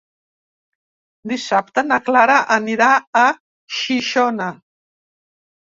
[1.33, 2.89] Dissabte na Clara anirà
[3.27, 3.27] a
[3.83, 4.51] Xixona.